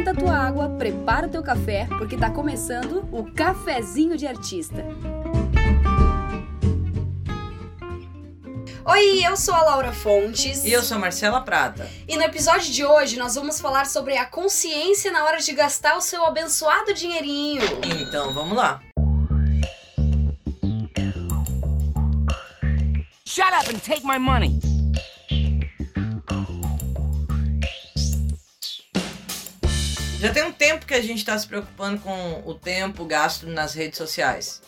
[0.00, 4.82] esquenta a tua água, prepara o teu café, porque tá começando o Cafezinho de Artista.
[8.82, 10.64] Oi, eu sou a Laura Fontes.
[10.64, 11.88] E eu sou a Marcela Prata.
[12.08, 15.96] E no episódio de hoje nós vamos falar sobre a consciência na hora de gastar
[15.96, 17.62] o seu abençoado dinheirinho.
[18.00, 18.80] Então vamos lá.
[23.26, 24.69] Shut up and take my money.
[30.20, 33.72] Já tem um tempo que a gente está se preocupando com o tempo gasto nas
[33.72, 34.60] redes sociais.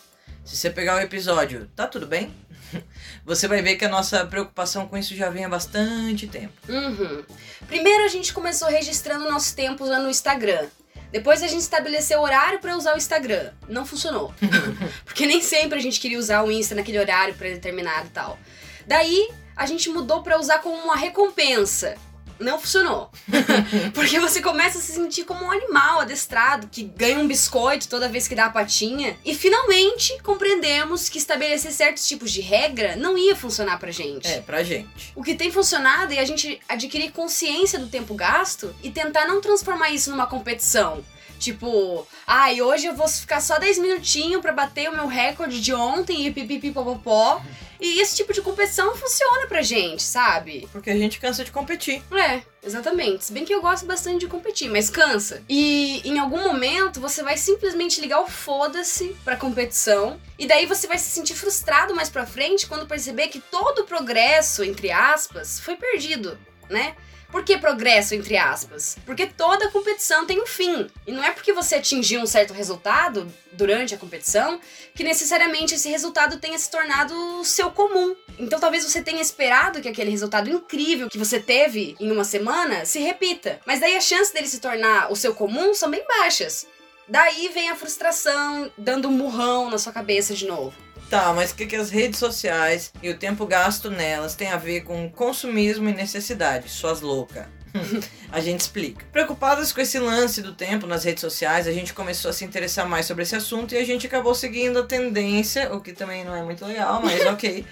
[0.43, 2.33] Se você pegar o episódio, tá tudo bem?
[3.23, 6.53] Você vai ver que a nossa preocupação com isso já vem há bastante tempo.
[6.67, 7.23] Uhum.
[7.67, 10.65] Primeiro a gente começou registrando nosso tempo usando o Instagram.
[11.11, 13.51] Depois a gente estabeleceu horário para usar o Instagram.
[13.69, 14.33] Não funcionou.
[15.05, 18.39] Porque nem sempre a gente queria usar o Insta naquele horário pré-determinado e tal.
[18.87, 21.95] Daí a gente mudou para usar como uma recompensa
[22.43, 23.09] não funcionou.
[23.93, 28.09] Porque você começa a se sentir como um animal adestrado que ganha um biscoito toda
[28.09, 29.17] vez que dá a patinha.
[29.25, 34.27] E finalmente compreendemos que estabelecer certos tipos de regra não ia funcionar pra gente.
[34.27, 35.13] É, pra gente.
[35.15, 39.41] O que tem funcionado é a gente adquirir consciência do tempo gasto e tentar não
[39.41, 41.03] transformar isso numa competição.
[41.43, 45.59] Tipo, ai, ah, hoje eu vou ficar só 10 minutinhos para bater o meu recorde
[45.59, 47.41] de ontem e pipipipopopó.
[47.83, 50.69] E esse tipo de competição funciona pra gente, sabe?
[50.71, 52.01] Porque a gente cansa de competir.
[52.13, 53.25] É, exatamente.
[53.25, 55.43] Se bem que eu gosto bastante de competir, mas cansa.
[55.49, 60.17] E em algum momento você vai simplesmente ligar o foda-se pra competição.
[60.39, 63.85] E daí você vai se sentir frustrado mais pra frente quando perceber que todo o
[63.85, 66.37] progresso, entre aspas, foi perdido,
[66.69, 66.95] né?
[67.33, 68.95] Por que progresso, entre aspas?
[69.07, 70.87] Porque toda competição tem um fim.
[71.07, 74.59] E não é porque você atingiu um certo resultado durante a competição
[74.93, 78.15] que necessariamente esse resultado tenha se tornado seu comum.
[78.37, 82.85] Então talvez você tenha esperado que aquele resultado incrível que você teve em uma semana
[82.85, 83.59] se repita.
[83.65, 86.67] Mas daí a chance dele se tornar o seu comum são bem baixas.
[87.07, 90.82] Daí vem a frustração dando um murrão na sua cabeça de novo.
[91.13, 94.57] Tá, mas o que, que as redes sociais e o tempo gasto nelas tem a
[94.57, 96.71] ver com consumismo e necessidade?
[96.71, 97.45] Suas loucas.
[98.31, 99.05] a gente explica.
[99.11, 102.89] Preocupadas com esse lance do tempo nas redes sociais, a gente começou a se interessar
[102.89, 106.35] mais sobre esse assunto e a gente acabou seguindo a tendência, o que também não
[106.35, 107.63] é muito legal, mas ok,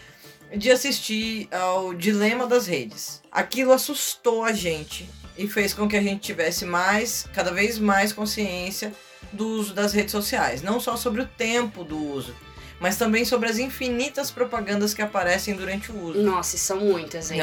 [0.55, 3.23] de assistir ao Dilema das Redes.
[3.31, 8.13] Aquilo assustou a gente e fez com que a gente tivesse mais, cada vez mais
[8.13, 8.93] consciência
[9.33, 12.35] do uso das redes sociais, não só sobre o tempo do uso,
[12.81, 16.21] mas também sobre as infinitas propagandas que aparecem durante o uso.
[16.23, 17.39] Nossa, são muitas, hein?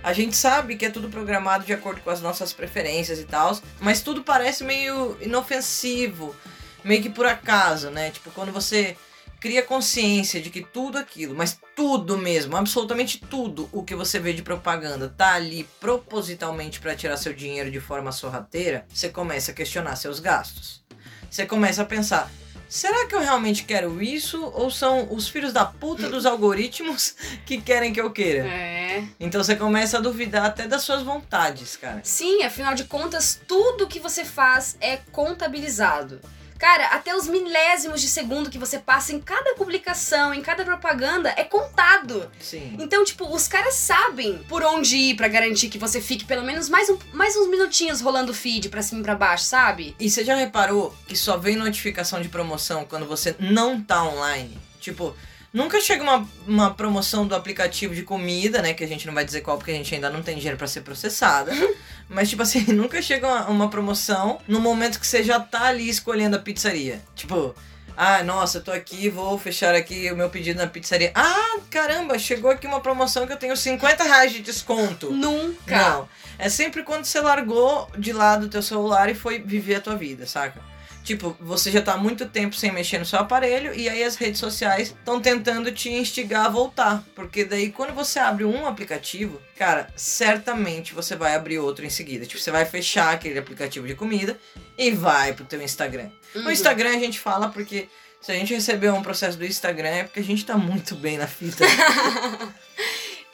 [0.00, 3.58] A gente sabe que é tudo programado de acordo com as nossas preferências e tal,
[3.80, 6.36] mas tudo parece meio inofensivo,
[6.84, 8.12] meio que por acaso, né?
[8.12, 8.96] Tipo, quando você
[9.40, 14.32] cria consciência de que tudo aquilo, mas tudo mesmo, absolutamente tudo o que você vê
[14.32, 19.54] de propaganda tá ali propositalmente para tirar seu dinheiro de forma sorrateira, você começa a
[19.54, 20.84] questionar seus gastos.
[21.28, 22.30] Você começa a pensar,
[22.68, 24.42] será que eu realmente quero isso?
[24.54, 27.14] Ou são os filhos da puta dos algoritmos
[27.46, 28.46] que querem que eu queira?
[28.46, 29.04] É.
[29.18, 32.00] Então você começa a duvidar até das suas vontades, cara.
[32.02, 36.20] Sim, afinal de contas, tudo que você faz é contabilizado.
[36.58, 41.32] Cara, até os milésimos de segundo que você passa em cada publicação, em cada propaganda,
[41.36, 42.30] é contado.
[42.40, 42.76] Sim.
[42.78, 46.68] Então, tipo, os caras sabem por onde ir para garantir que você fique pelo menos
[46.68, 49.94] mais, um, mais uns minutinhos rolando o feed pra cima e pra baixo, sabe?
[49.98, 54.58] E você já reparou que só vem notificação de promoção quando você não tá online?
[54.80, 55.14] Tipo,
[55.56, 58.74] Nunca chega uma, uma promoção do aplicativo de comida, né?
[58.74, 60.66] Que a gente não vai dizer qual porque a gente ainda não tem dinheiro para
[60.66, 61.50] ser processada.
[62.08, 65.88] Mas, tipo assim, nunca chega uma, uma, promoção no momento que você já tá ali
[65.88, 67.02] escolhendo a pizzaria.
[67.14, 67.54] Tipo,
[67.96, 71.10] ah, nossa, eu tô aqui, vou fechar aqui o meu pedido na pizzaria.
[71.14, 75.10] Ah, caramba, chegou aqui uma promoção que eu tenho 50 reais de desconto.
[75.10, 75.76] Nunca.
[75.76, 76.08] Não.
[76.38, 79.96] É sempre quando você largou de lado o teu celular e foi viver a tua
[79.96, 80.60] vida, saca?
[81.06, 84.16] Tipo, você já tá há muito tempo sem mexer no seu aparelho e aí as
[84.16, 87.04] redes sociais estão tentando te instigar a voltar.
[87.14, 92.26] Porque daí quando você abre um aplicativo, cara, certamente você vai abrir outro em seguida.
[92.26, 94.36] Tipo, você vai fechar aquele aplicativo de comida
[94.76, 96.10] e vai pro teu Instagram.
[96.34, 96.42] Uhum.
[96.42, 97.88] No Instagram a gente fala porque
[98.20, 101.18] se a gente recebeu um processo do Instagram é porque a gente tá muito bem
[101.18, 101.64] na fita.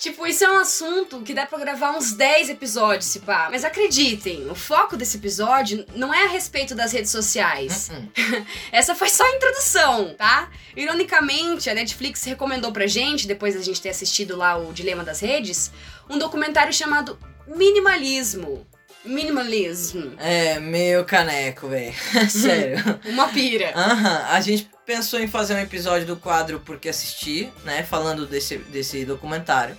[0.03, 3.47] Tipo, isso é um assunto que dá pra gravar uns 10 episódios, se pá.
[3.53, 7.89] Mas acreditem, o foco desse episódio não é a respeito das redes sociais.
[7.89, 8.47] Uh -uh.
[8.73, 10.51] Essa foi só a introdução, tá?
[10.77, 15.21] Ironicamente, a Netflix recomendou pra gente, depois da gente ter assistido lá o Dilema das
[15.21, 15.71] Redes,
[16.11, 17.17] um documentário chamado
[17.47, 18.67] Minimalismo.
[19.05, 20.15] Minimalismo.
[20.19, 21.95] É, meio caneco, velho.
[22.29, 23.01] Sério.
[23.05, 23.73] Uma pira.
[23.77, 24.27] Aham.
[24.31, 27.83] A gente pensou em fazer um episódio do quadro Porque Assistir, né?
[27.83, 29.77] Falando desse, desse documentário.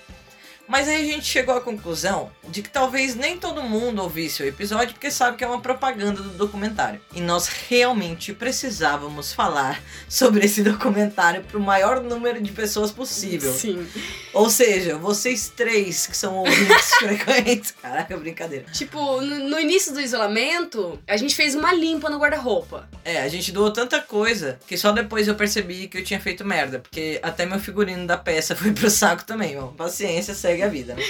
[0.68, 4.46] Mas aí a gente chegou à conclusão de que talvez nem todo mundo ouvisse o
[4.46, 7.00] episódio porque sabe que é uma propaganda do documentário.
[7.14, 13.54] E nós realmente precisávamos falar sobre esse documentário para o maior número de pessoas possível.
[13.54, 13.88] Sim.
[14.34, 17.72] Ou seja, vocês três que são ouvintes frequentes.
[17.82, 18.66] Caraca, brincadeira.
[18.72, 22.90] Tipo, no, início do isolamento, a gente fez uma limpa no guarda-roupa.
[23.06, 26.44] É, a gente doou tanta coisa que só depois eu percebi que eu tinha feito
[26.44, 26.80] merda.
[26.80, 29.74] Porque até meu figurino da peça foi pro saco também, mano.
[29.74, 31.04] Paciência, segue vida, né?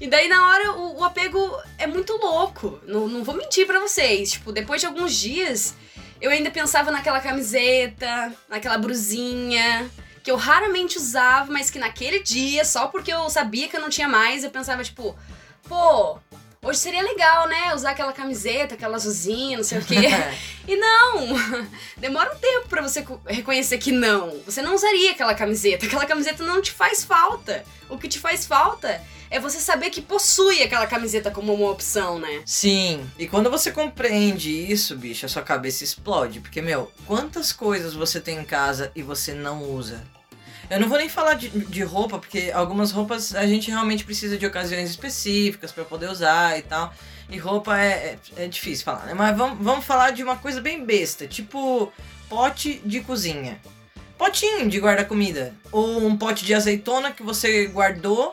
[0.00, 1.38] E daí, na hora, o, o apego
[1.76, 2.80] é muito louco.
[2.86, 4.32] Não, não vou mentir pra vocês.
[4.32, 5.74] Tipo, depois de alguns dias,
[6.20, 9.90] eu ainda pensava naquela camiseta, naquela brusinha,
[10.22, 13.90] que eu raramente usava, mas que naquele dia, só porque eu sabia que eu não
[13.90, 15.14] tinha mais, eu pensava, tipo,
[15.68, 16.18] pô,
[16.62, 17.74] hoje seria legal, né?
[17.74, 19.96] Usar aquela camiseta, aquela azulzinha, não sei o quê.
[20.68, 21.26] e não!
[21.96, 24.38] Demora um tempo pra você co- reconhecer que não.
[24.44, 25.86] Você não usaria aquela camiseta.
[25.86, 27.64] Aquela camiseta não te faz falta.
[27.88, 32.18] O que te faz falta é você saber que possui aquela camiseta como uma opção,
[32.18, 32.42] né?
[32.44, 36.40] Sim, e quando você compreende isso, bicho, a sua cabeça explode.
[36.40, 40.02] Porque, meu, quantas coisas você tem em casa e você não usa?
[40.70, 44.38] Eu não vou nem falar de, de roupa, porque algumas roupas a gente realmente precisa
[44.38, 46.94] de ocasiões específicas pra poder usar e tal.
[47.28, 49.12] E roupa é, é, é difícil falar, né?
[49.12, 51.92] Mas vamos, vamos falar de uma coisa bem besta, tipo
[52.28, 53.60] pote de cozinha.
[54.16, 55.54] Potinho de guarda-comida.
[55.72, 58.32] Ou um pote de azeitona que você guardou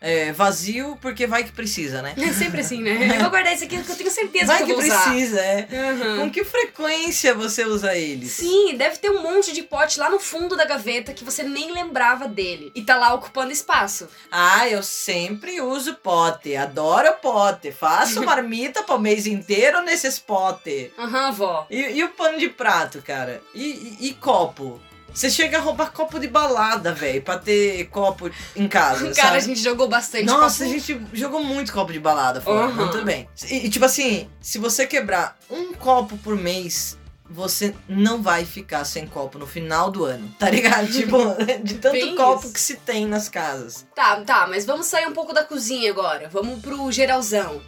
[0.00, 2.14] é, vazio porque vai que precisa, né?
[2.16, 3.16] É sempre assim, né?
[3.16, 5.02] Eu vou guardar esse aqui porque eu tenho certeza Vai que que eu vou usar.
[5.10, 5.68] precisa, é.
[5.70, 6.16] Uhum.
[6.20, 8.32] Com que frequência você usa eles?
[8.32, 11.72] Sim, deve ter um monte de pote lá no fundo da gaveta que você nem
[11.72, 12.72] lembrava dele.
[12.74, 14.08] E tá lá ocupando espaço.
[14.30, 16.56] Ah, eu sempre uso pote.
[16.56, 17.70] Adoro pote.
[17.72, 20.90] Faço marmita pro mês inteiro nesses potes.
[20.98, 21.66] Aham, vó.
[21.70, 23.42] E, e o pano de prato, cara?
[23.54, 24.80] E, e- e copo?
[25.14, 29.36] Você chega a roubar copo de balada, velho, pra ter copo em casa, Cara, sabe?
[29.36, 30.24] a gente jogou bastante.
[30.24, 30.78] Nossa, a copo.
[30.78, 32.74] gente jogou muito copo de balada fora, Uhum.
[32.74, 33.28] muito bem.
[33.48, 36.96] E, e, tipo assim, se você quebrar um copo por mês,
[37.32, 40.86] você não vai ficar sem copo no final do ano, tá ligado?
[40.90, 41.16] tipo,
[41.62, 42.52] de tanto Bem copo isso.
[42.52, 43.86] que se tem nas casas.
[43.94, 46.28] Tá, tá, mas vamos sair um pouco da cozinha agora.
[46.28, 47.60] Vamos pro geralzão.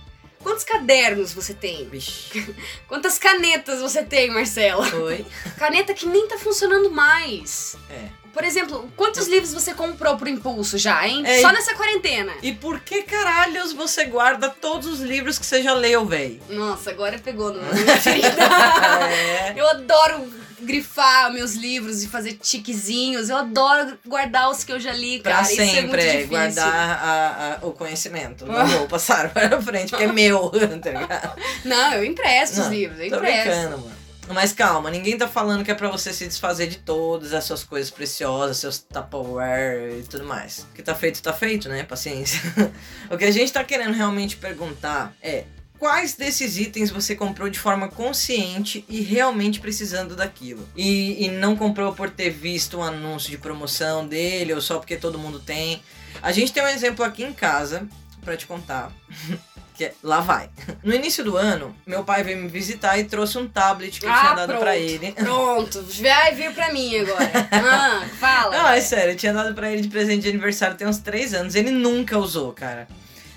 [0.43, 1.89] Quantos cadernos você tem?
[1.89, 2.55] Vixe,
[2.89, 4.85] Quantas canetas você tem, Marcela?
[4.85, 5.25] foi.
[5.59, 7.77] Caneta que nem tá funcionando mais.
[7.91, 8.09] É.
[8.33, 11.23] Por exemplo, quantos livros você comprou por impulso já, hein?
[11.27, 12.33] É, Só e- nessa quarentena.
[12.43, 16.41] E por que caralhos você guarda todos os livros que você já leu, velho?
[16.49, 17.63] Nossa, agora pegou no
[18.01, 18.29] ferida.
[19.13, 19.53] É.
[19.55, 20.33] Eu adoro
[20.65, 23.29] grifar meus livros e fazer tiquezinhos.
[23.29, 25.37] Eu adoro guardar os que eu já li, cara.
[25.37, 28.45] Pra Isso é sempre, é, guardar a- a- o conhecimento.
[28.49, 28.65] Ah.
[28.65, 30.51] Não vou passar para frente, porque é meu,
[30.83, 31.41] tá ligado?
[31.65, 33.49] Não, eu empresto os Não, livros, eu empresto.
[33.51, 34.03] brincando, mano.
[34.29, 37.65] Mas calma, ninguém tá falando que é pra você se desfazer de todas as suas
[37.65, 40.61] coisas preciosas, seus Tupperware e tudo mais.
[40.71, 41.83] O que tá feito, tá feito, né?
[41.83, 42.41] Paciência.
[43.11, 45.45] o que a gente tá querendo realmente perguntar é.
[45.83, 50.69] Quais desses itens você comprou de forma consciente e realmente precisando daquilo?
[50.77, 54.97] E, e não comprou por ter visto um anúncio de promoção dele ou só porque
[54.97, 55.83] todo mundo tem?
[56.23, 57.89] A gente tem um exemplo aqui em casa
[58.25, 58.93] pra te contar.
[59.75, 60.51] que é, lá vai.
[60.85, 64.13] No início do ano, meu pai veio me visitar e trouxe um tablet que eu
[64.13, 65.11] Ah, tinha dado pra ele.
[65.19, 67.49] Pronto, vai vir pra mim agora.
[67.51, 68.57] Ah, fala.
[68.57, 71.35] Não, é sério, eu tinha dado pra ele de presente de aniversário tem uns 3
[71.35, 71.57] anos.
[71.57, 72.87] Ele nunca usou, cara.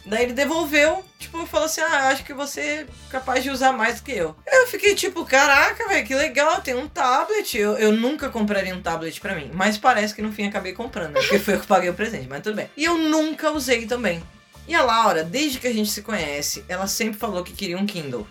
[0.05, 3.99] Daí ele devolveu, tipo, falou assim: Ah, acho que você é capaz de usar mais
[3.99, 4.35] do que eu.
[4.45, 7.57] Eu fiquei tipo, caraca, velho, que legal, tem um tablet.
[7.57, 9.49] Eu, eu nunca compraria um tablet pra mim.
[9.53, 11.21] Mas parece que no fim acabei comprando, né?
[11.21, 12.69] Porque foi eu que paguei o presente, mas tudo bem.
[12.77, 14.21] E eu nunca usei também.
[14.67, 17.85] E a Laura, desde que a gente se conhece, ela sempre falou que queria um
[17.85, 18.27] Kindle.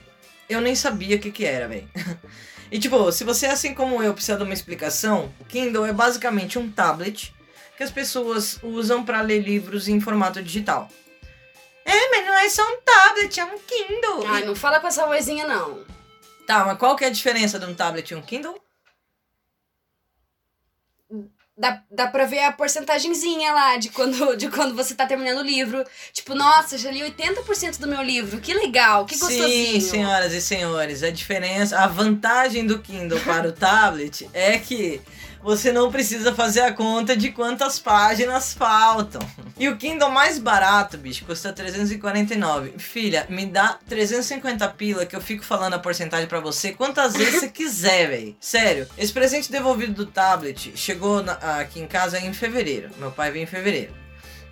[0.49, 1.89] Eu nem sabia o que que era, velho.
[2.73, 6.69] E tipo, se você, assim como eu, precisa de uma explicação, Kindle é basicamente um
[6.69, 7.33] tablet
[7.77, 10.89] que as pessoas usam pra ler livros em formato digital.
[11.85, 14.27] É, mas não é só um tablet, é um Kindle.
[14.27, 15.85] Ai, não fala com essa vozinha, não.
[16.47, 18.61] Tá, mas qual que é a diferença de um tablet e um Kindle?
[21.57, 25.47] Dá, dá pra ver a porcentagemzinha lá de quando, de quando você tá terminando o
[25.47, 25.85] livro.
[26.13, 28.41] Tipo, nossa, já li 80% do meu livro.
[28.41, 29.81] Que legal, que gostosinho.
[29.81, 35.01] Sim, senhoras e senhores, a diferença, a vantagem do Kindle para o tablet é que
[35.45, 39.21] você não precisa fazer a conta de quantas páginas faltam.
[39.59, 42.75] E o Kindle mais barato, bicho, custa 349.
[42.79, 47.41] Filha, me dá 350 pila que eu fico falando a porcentagem pra você quantas vezes
[47.41, 48.37] você quiser, velho.
[48.41, 52.89] Sério, esse presente devolvido do tablet chegou na- aqui em casa em fevereiro.
[52.99, 53.93] Meu pai veio em fevereiro.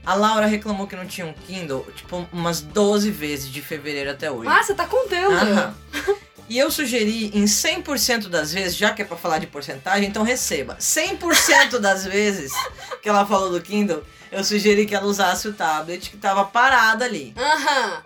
[0.04, 4.30] A Laura reclamou que não tinha um Kindle, tipo, umas 12 vezes de fevereiro até
[4.30, 4.48] hoje.
[4.50, 5.32] Ah, você tá contando.
[5.32, 5.74] Aham.
[6.52, 10.22] E eu sugeri em 100% das vezes, já que é pra falar de porcentagem, então
[10.22, 10.76] receba.
[10.76, 12.52] 100% das vezes
[13.00, 17.04] que ela falou do Kindle, eu sugeri que ela usasse o tablet que tava parado
[17.04, 17.32] ali.
[17.38, 18.02] Aham.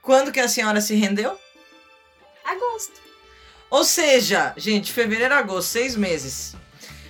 [0.00, 1.38] Quando que a senhora se rendeu?
[2.42, 2.98] Agosto.
[3.68, 6.56] Ou seja, gente, fevereiro, agosto, seis meses.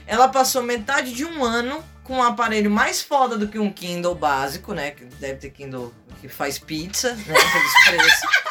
[0.05, 4.17] Ela passou metade de um ano com um aparelho mais foda do que um Kindle
[4.17, 4.91] básico, né?
[4.91, 7.23] Que deve ter Kindle que faz pizza, né?
[7.25, 8.42] Pelos preços.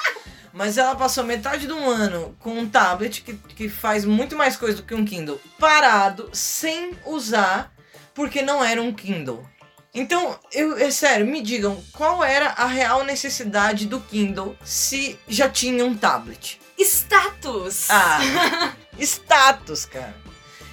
[0.54, 4.56] Mas ela passou metade de um ano com um tablet que, que faz muito mais
[4.58, 7.74] coisa do que um Kindle parado, sem usar,
[8.14, 9.46] porque não era um Kindle.
[9.94, 15.50] Então, eu, é sério, me digam qual era a real necessidade do Kindle se já
[15.50, 16.60] tinha um tablet?
[16.80, 17.90] Status.
[17.90, 20.16] Ah, status, cara.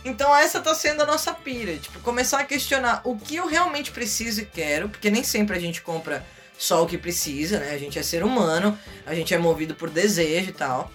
[0.05, 3.91] Então essa tá sendo a nossa pira, tipo, começar a questionar o que eu realmente
[3.91, 6.25] preciso e quero, porque nem sempre a gente compra
[6.59, 7.71] só o que precisa, né?
[7.73, 10.91] A gente é ser humano, a gente é movido por desejo e tal.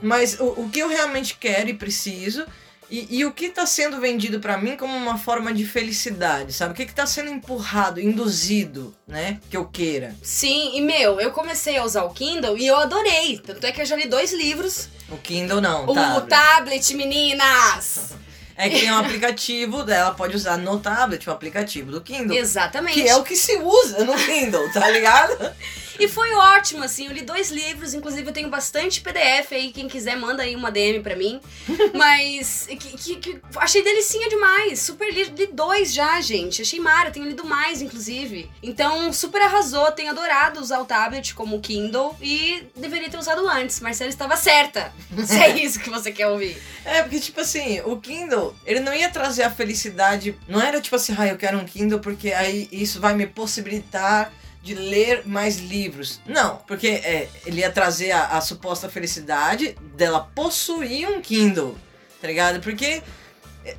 [0.00, 2.46] Mas o, o que eu realmente quero e preciso
[2.88, 6.72] e, e o que tá sendo vendido pra mim como uma forma de felicidade, sabe?
[6.72, 9.40] O que que tá sendo empurrado, induzido, né?
[9.50, 10.14] Que eu queira.
[10.22, 13.38] Sim, e meu, eu comecei a usar o Kindle e eu adorei.
[13.38, 14.88] Tanto é que eu já li dois livros.
[15.10, 16.20] O Kindle não, o tá?
[16.20, 18.14] tablet, meninas!
[18.56, 22.36] É que tem um aplicativo dela, pode usar no tablet o aplicativo do Kindle.
[22.36, 22.94] Exatamente.
[22.94, 25.36] Que é o que se usa no Kindle, tá ligado?
[25.98, 29.88] E foi ótimo, assim, eu li dois livros, inclusive eu tenho bastante PDF aí, quem
[29.88, 31.40] quiser manda aí uma DM pra mim.
[31.94, 36.62] Mas que, que- que achei delicinha demais, super li, li dois já, gente.
[36.62, 38.50] Achei mara, tenho lido mais, inclusive.
[38.62, 43.80] Então, super arrasou, tenho adorado usar o tablet como Kindle e deveria ter usado antes.
[43.80, 44.92] Marcela estava certa.
[45.24, 46.56] Se é isso que você quer ouvir.
[46.84, 50.36] É, porque, tipo assim, o Kindle, ele não ia trazer a felicidade.
[50.48, 54.32] Não era tipo assim, ah, eu quero um Kindle porque aí isso vai me possibilitar
[54.66, 56.20] de ler mais livros.
[56.26, 61.76] Não, porque é, ele ia trazer a, a suposta felicidade dela possuir um Kindle,
[62.20, 62.60] tá ligado?
[62.60, 63.00] Porque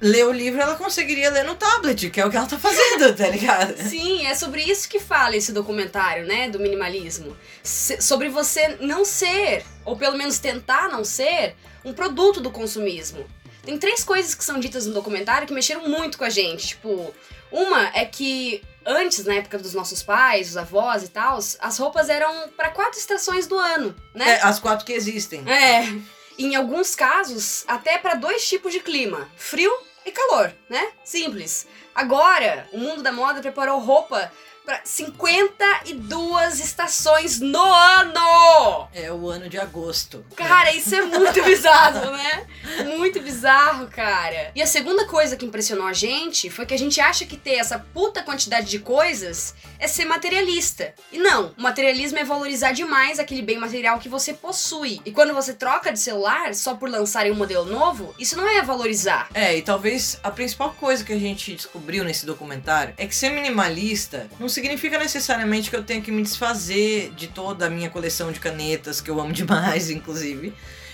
[0.02, 3.14] ler o livro ela conseguiria ler no tablet, que é o que ela tá fazendo,
[3.16, 3.76] tá ligado?
[3.78, 7.36] Sim, é sobre isso que fala esse documentário, né, do minimalismo.
[7.62, 11.54] Se- sobre você não ser, ou pelo menos tentar não ser,
[11.84, 13.26] um produto do consumismo.
[13.64, 16.68] Tem três coisas que são ditas no documentário que mexeram muito com a gente.
[16.68, 17.14] Tipo,
[17.52, 22.10] uma é que antes, na época dos nossos pais, os avós e tal, as roupas
[22.10, 24.36] eram para quatro estações do ano, né?
[24.36, 25.44] É, as quatro que existem.
[25.48, 25.84] É.
[26.40, 29.72] Em alguns casos, até para dois tipos de clima: frio
[30.06, 30.92] e calor, né?
[31.04, 31.68] Simples.
[31.94, 34.32] Agora, o mundo da moda preparou roupa
[34.68, 38.90] para 52 estações no ano!
[38.94, 40.26] É o ano de agosto.
[40.36, 42.46] Cara, isso é muito bizarro, né?
[42.98, 44.52] Muito bizarro, cara.
[44.54, 47.54] E a segunda coisa que impressionou a gente foi que a gente acha que ter
[47.54, 50.94] essa puta quantidade de coisas é ser materialista.
[51.14, 55.00] E não, o materialismo é valorizar demais aquele bem material que você possui.
[55.06, 58.62] E quando você troca de celular só por lançarem um modelo novo, isso não é
[58.62, 59.30] valorizar.
[59.34, 63.30] É, e talvez a principal coisa que a gente descobriu nesse documentário é que ser
[63.30, 68.32] minimalista não significa necessariamente que eu tenha que me desfazer de toda a minha coleção
[68.32, 70.52] de canetas, que eu amo demais, inclusive.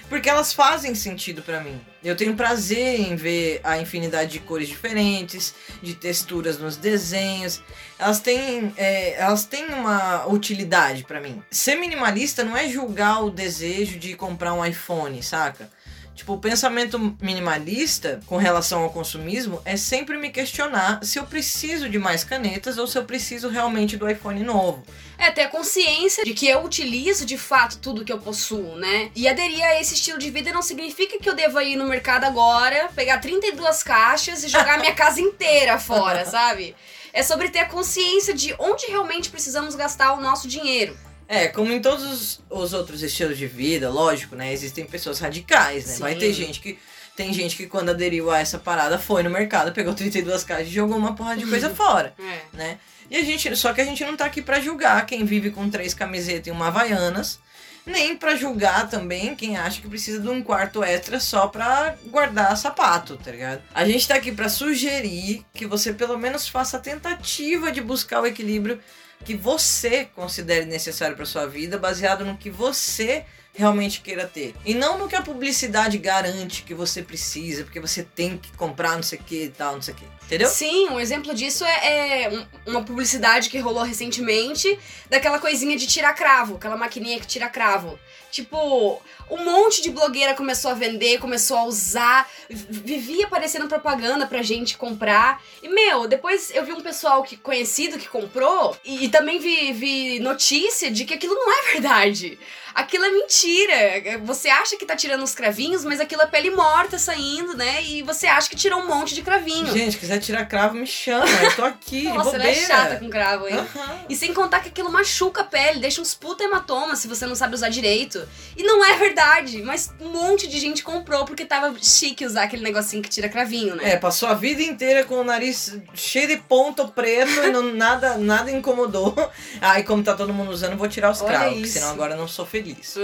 [0.10, 1.79] Porque elas fazem sentido pra mim.
[2.03, 7.63] Eu tenho prazer em ver a infinidade de cores diferentes, de texturas nos desenhos.
[7.98, 11.41] Elas têm, é, elas têm uma utilidade pra mim.
[11.50, 15.70] Ser minimalista não é julgar o desejo de comprar um iPhone, saca?
[16.15, 21.89] Tipo, o pensamento minimalista com relação ao consumismo é sempre me questionar se eu preciso
[21.89, 24.86] de mais canetas ou se eu preciso realmente do iPhone novo.
[25.17, 29.10] É ter a consciência de que eu utilizo de fato tudo que eu possuo, né?
[29.15, 32.25] E aderir a esse estilo de vida não significa que eu deva ir no mercado
[32.25, 36.75] agora, pegar 32 caixas e jogar minha casa inteira fora, sabe?
[37.12, 40.98] É sobre ter a consciência de onde realmente precisamos gastar o nosso dinheiro.
[41.27, 44.51] É, como em todos os, os outros estilos de vida, lógico, né?
[44.53, 45.96] Existem pessoas radicais, né?
[46.00, 46.20] Vai Sim.
[46.20, 46.77] ter gente que.
[47.15, 50.72] Tem gente que quando aderiu a essa parada foi no mercado, pegou 32 caixas e
[50.72, 52.39] jogou uma porra de coisa fora, É.
[52.58, 52.80] né?
[53.10, 53.56] E a gente.
[53.56, 56.51] Só que a gente não tá aqui pra julgar quem vive com três camisetas e
[56.51, 57.39] uma Havaianas.
[57.86, 62.56] Nem pra julgar também quem acha que precisa de um quarto extra só pra guardar
[62.56, 63.62] sapato, tá ligado?
[63.74, 68.22] A gente tá aqui pra sugerir que você pelo menos faça a tentativa de buscar
[68.22, 68.80] o equilíbrio
[69.25, 74.55] que você considere necessário para sua vida, baseado no que você realmente queira ter.
[74.65, 78.95] E não no que a publicidade garante que você precisa, porque você tem que comprar
[78.95, 80.05] não sei o que e tal, não sei o que.
[80.25, 80.48] Entendeu?
[80.50, 84.79] Sim, um exemplo disso é, é um- uma publicidade que rolou recentemente
[85.10, 88.00] daquela coisinha de tirar cravo, aquela maquininha que tira cravo.
[88.31, 92.65] Tipo, um monte de blogueira começou a vender, começou a usar, vi-
[92.98, 95.39] vivia aparecendo propaganda pra gente comprar.
[95.62, 99.72] E, meu, depois eu vi um pessoal que, conhecido que comprou e, e também vi,
[99.74, 102.39] vi notícia de que aquilo não é verdade.
[102.74, 103.42] Aquilo é mentira.
[103.43, 104.19] Mentira.
[104.23, 107.83] Você acha que tá tirando os cravinhos, mas aquilo é pele morta saindo, né?
[107.83, 109.71] E você acha que tirou um monte de cravinho.
[109.71, 111.25] Gente, quiser tirar cravo, me chama.
[111.29, 113.57] Eu tô aqui, Nossa, ela é chata com cravo, hein?
[113.57, 114.00] Aham.
[114.09, 117.35] E sem contar que aquilo machuca a pele, deixa uns puta hematomas se você não
[117.35, 118.27] sabe usar direito.
[118.55, 122.63] E não é verdade, mas um monte de gente comprou porque tava chique usar aquele
[122.63, 123.91] negocinho que tira cravinho, né?
[123.91, 128.17] É, passou a vida inteira com o nariz cheio de ponto preto e não, nada,
[128.17, 129.13] nada incomodou.
[129.62, 131.73] Aí, como tá todo mundo usando, eu vou tirar os Olha cravos, porque isso.
[131.73, 132.95] senão agora eu não sou feliz.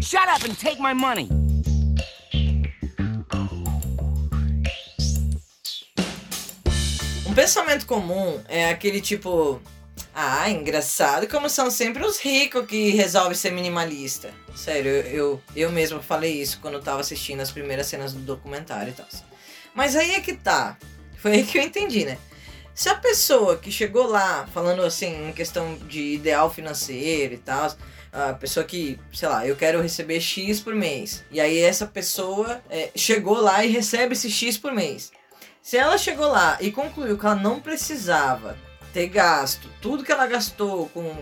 [0.00, 1.28] Shut up and take my money.
[7.26, 9.60] Um pensamento comum é aquele tipo.
[10.14, 14.32] Ah, engraçado como são sempre os ricos que resolvem ser minimalista.
[14.56, 18.90] Sério, eu, eu, eu mesmo falei isso quando tava assistindo as primeiras cenas do documentário
[18.90, 19.06] e tal.
[19.74, 20.76] Mas aí é que tá.
[21.18, 22.18] Foi aí que eu entendi, né?
[22.78, 27.74] Se a pessoa que chegou lá falando assim em questão de ideal financeiro e tal,
[28.12, 31.24] a pessoa que, sei lá, eu quero receber X por mês.
[31.28, 35.10] E aí essa pessoa é, chegou lá e recebe esse X por mês.
[35.60, 38.56] Se ela chegou lá e concluiu que ela não precisava
[38.92, 41.12] ter gasto tudo que ela gastou com.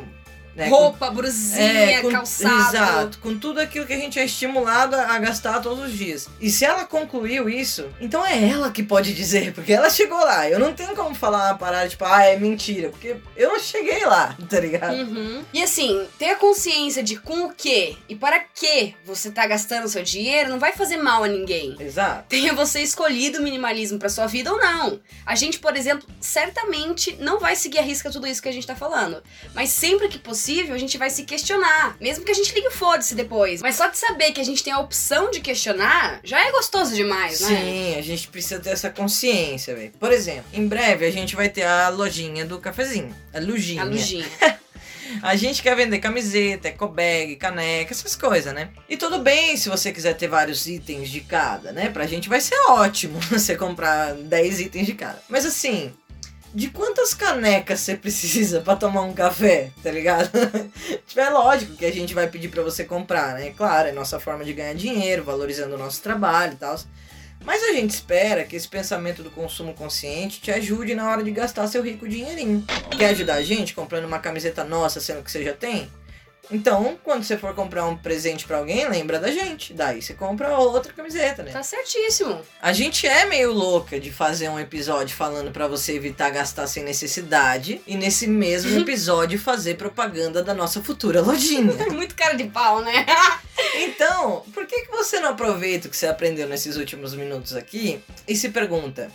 [0.56, 2.74] Né, Roupa, brusinha, é, com- calçado.
[2.76, 6.28] Exato, com tudo aquilo que a gente é estimulado a gastar todos os dias.
[6.40, 10.48] E se ela concluiu isso, então é ela que pode dizer, porque ela chegou lá.
[10.48, 14.02] Eu não tenho como falar uma parada tipo, ah, é mentira, porque eu não cheguei
[14.06, 14.94] lá, tá ligado?
[14.96, 15.44] Uhum.
[15.52, 19.88] E assim, ter a consciência de com o que e para que você tá gastando
[19.88, 21.76] seu dinheiro não vai fazer mal a ninguém.
[21.78, 22.24] Exato.
[22.30, 24.98] Tenha você escolhido o minimalismo pra sua vida ou não.
[25.26, 28.66] A gente, por exemplo, certamente não vai seguir a risca tudo isso que a gente
[28.66, 29.22] tá falando.
[29.54, 31.96] Mas sempre que possível, a gente vai se questionar.
[32.00, 33.60] Mesmo que a gente ligue o foda-se depois.
[33.62, 36.94] Mas só de saber que a gente tem a opção de questionar, já é gostoso
[36.94, 37.48] demais, né?
[37.48, 39.92] Sim, a gente precisa ter essa consciência, velho.
[39.98, 43.14] Por exemplo, em breve a gente vai ter a lojinha do cafezinho.
[43.32, 43.82] A lojinha.
[43.82, 44.26] A luzinha.
[45.22, 48.70] A gente quer vender camiseta, eco bag, caneca, essas coisas, né?
[48.88, 51.88] E tudo bem se você quiser ter vários itens de cada, né?
[51.88, 55.20] Pra gente vai ser ótimo você comprar 10 itens de cada.
[55.28, 55.92] Mas assim,
[56.56, 60.30] de quantas canecas você precisa pra tomar um café, tá ligado?
[61.06, 63.52] tipo, é lógico que a gente vai pedir pra você comprar, né?
[63.54, 66.80] Claro, é nossa forma de ganhar dinheiro, valorizando o nosso trabalho e tal.
[67.44, 71.30] Mas a gente espera que esse pensamento do consumo consciente te ajude na hora de
[71.30, 72.64] gastar seu rico dinheirinho.
[72.96, 75.90] Quer ajudar a gente comprando uma camiseta nossa, sendo que você já tem?
[76.50, 79.74] Então, quando você for comprar um presente pra alguém, lembra da gente.
[79.74, 81.50] Daí você compra outra camiseta, né?
[81.52, 82.40] Tá certíssimo.
[82.60, 86.84] A gente é meio louca de fazer um episódio falando pra você evitar gastar sem
[86.84, 91.72] necessidade e nesse mesmo episódio fazer propaganda da nossa futura lojinha.
[91.90, 93.06] Muito cara de pau, né?
[93.78, 98.00] Então, por que, que você não aproveita o que você aprendeu nesses últimos minutos aqui
[98.28, 99.10] e se pergunta: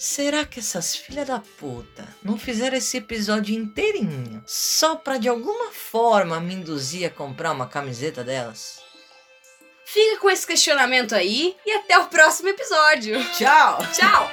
[0.00, 5.70] será que essas filhas da puta não fizeram esse episódio inteirinho só pra de alguma
[5.72, 8.80] forma me induzir a comprar uma camiseta delas?
[9.84, 13.22] Fica com esse questionamento aí e até o próximo episódio.
[13.34, 13.78] Tchau!
[13.92, 14.30] Tchau!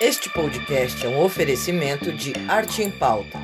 [0.00, 3.38] Este podcast é um oferecimento de Arte em Pauta